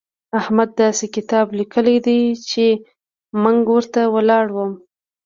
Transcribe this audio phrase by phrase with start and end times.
[0.39, 2.19] احمد داسې کتاب ليکلی دی
[2.49, 2.65] چې
[3.43, 4.71] منګ ورته ولاړم.